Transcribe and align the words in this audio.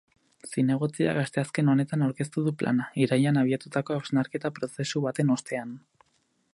Zinegotziak 0.51 1.19
asteazken 1.23 1.69
honetan 1.73 2.05
aurkeztu 2.05 2.45
du 2.47 2.55
plana, 2.63 2.89
irailean 3.05 3.39
abiatutako 3.43 3.99
hausnarketa 3.99 4.53
prozesu 4.57 5.05
baten 5.09 5.35
ostean. 5.37 5.77